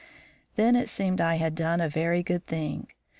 [0.55, 2.87] Then it seemed I had done a very good thing.